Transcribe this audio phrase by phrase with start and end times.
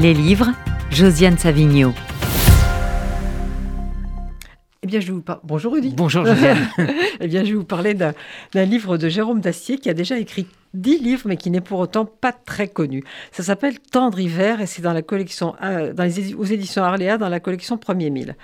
[0.00, 0.50] Les livres,
[0.90, 1.92] Josiane Savigno.
[4.82, 5.94] Eh bien, je vais vous par- Bonjour Rudy.
[5.96, 6.68] Bonjour Josiane.
[7.20, 8.12] eh bien, je vais vous parler d'un
[8.52, 10.46] d'un livre de Jérôme Dacier qui a déjà écrit
[10.76, 13.02] dix livres, mais qui n'est pour autant pas très connu.
[13.32, 17.18] Ça s'appelle Tendre hiver et c'est dans la collection, euh, dans les, aux éditions Arléa,
[17.18, 18.36] dans la collection Premier Mille.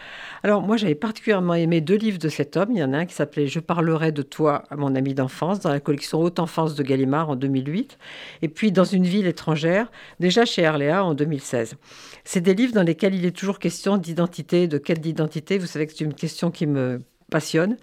[0.42, 2.70] Alors, moi, j'avais particulièrement aimé deux livres de cet homme.
[2.72, 5.60] Il y en a un qui s'appelait Je parlerai de toi à mon ami d'enfance,
[5.60, 7.98] dans la collection Haute Enfance de Gallimard en 2008.
[8.42, 11.76] Et puis, Dans une ville étrangère, déjà chez Arléa en 2016.
[12.24, 15.58] C'est des livres dans lesquels il est toujours question d'identité, de quête d'identité.
[15.58, 17.00] Vous savez que c'est une question qui me
[17.32, 17.76] passionne.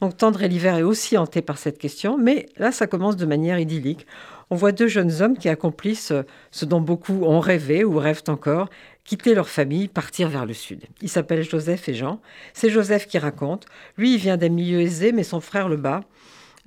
[0.00, 3.26] Donc Tendre et l'hiver est aussi hanté par cette question, mais là ça commence de
[3.26, 4.06] manière idyllique.
[4.50, 8.24] On voit deux jeunes hommes qui accomplissent euh, ce dont beaucoup ont rêvé ou rêvent
[8.28, 8.68] encore,
[9.04, 10.84] quitter leur famille, partir vers le sud.
[11.02, 12.20] Ils s'appellent Joseph et Jean.
[12.52, 13.66] C'est Joseph qui raconte.
[13.96, 16.00] Lui, il vient d'un milieu aisé, mais son frère le bat.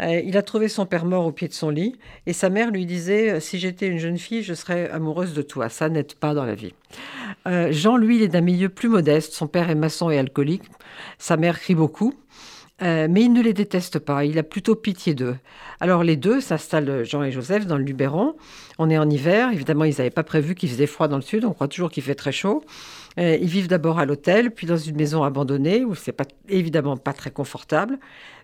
[0.01, 1.95] Euh, il a trouvé son père mort au pied de son lit
[2.25, 5.70] et sa mère lui disait Si j'étais une jeune fille, je serais amoureuse de toi.
[5.70, 6.73] Ça n'aide pas dans la vie.
[7.47, 9.34] Euh, Jean, lui, il est d'un milieu plus modeste.
[9.34, 10.63] Son père est maçon et alcoolique.
[11.18, 12.13] Sa mère crie beaucoup.
[12.81, 15.35] Euh, mais il ne les déteste pas, il a plutôt pitié d'eux.
[15.79, 18.35] Alors les deux s'installent, Jean et Joseph, dans le Luberon.
[18.79, 21.45] On est en hiver, évidemment ils n'avaient pas prévu qu'il faisait froid dans le sud,
[21.45, 22.63] on croit toujours qu'il fait très chaud.
[23.19, 26.97] Euh, ils vivent d'abord à l'hôtel, puis dans une maison abandonnée, où c'est pas, évidemment
[26.97, 27.99] pas très confortable.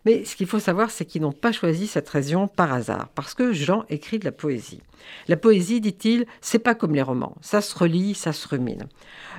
[0.06, 3.34] Mais ce qu'il faut savoir, c'est qu'ils n'ont pas choisi cette région par hasard, parce
[3.34, 4.82] que Jean écrit de la poésie.
[5.28, 8.88] La poésie, dit-il, c'est pas comme les romans, ça se relit, ça se rumine.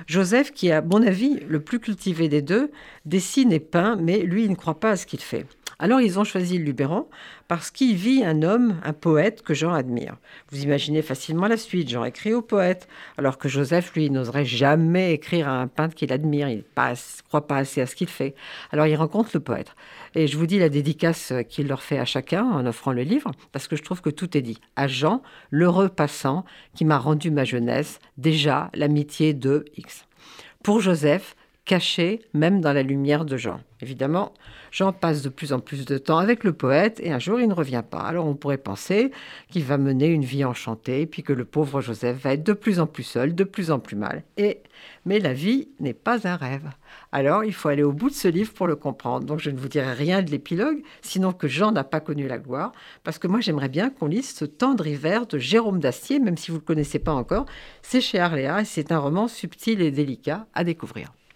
[0.07, 2.71] Joseph, qui est à mon avis le plus cultivé des deux,
[3.05, 5.45] dessine et peint, mais lui, il ne croit pas à ce qu'il fait.
[5.81, 7.07] Alors ils ont choisi Luberon
[7.47, 10.15] parce qu'il vit un homme, un poète que Jean admire.
[10.51, 11.89] Vous imaginez facilement la suite.
[11.89, 12.87] Jean écrit au poète,
[13.17, 16.49] alors que Joseph, lui, n'oserait jamais écrire à un peintre qu'il admire.
[16.49, 18.35] Il ne croit pas assez à ce qu'il fait.
[18.71, 19.75] Alors il rencontre le poète.
[20.13, 23.31] Et je vous dis la dédicace qu'il leur fait à chacun en offrant le livre,
[23.51, 24.61] parce que je trouve que tout est dit.
[24.75, 30.05] À Jean, l'heureux passant qui m'a rendu ma jeunesse, déjà l'amitié de X.
[30.63, 31.35] Pour Joseph,
[31.71, 33.61] caché même dans la lumière de Jean.
[33.79, 34.33] Évidemment,
[34.71, 37.47] Jean passe de plus en plus de temps avec le poète et un jour il
[37.47, 38.01] ne revient pas.
[38.01, 39.11] Alors on pourrait penser
[39.49, 42.81] qu'il va mener une vie enchantée, puis que le pauvre Joseph va être de plus
[42.81, 44.23] en plus seul, de plus en plus mal.
[44.35, 44.59] Et
[45.05, 46.69] mais la vie n'est pas un rêve.
[47.13, 49.25] Alors il faut aller au bout de ce livre pour le comprendre.
[49.25, 52.37] Donc je ne vous dirai rien de l'épilogue, sinon que Jean n'a pas connu la
[52.37, 52.73] gloire,
[53.05, 56.51] parce que moi j'aimerais bien qu'on lise ce tendre hiver de Jérôme Dacier, même si
[56.51, 57.45] vous ne le connaissez pas encore.
[57.81, 61.13] C'est chez Arléa et c'est un roman subtil et délicat à découvrir.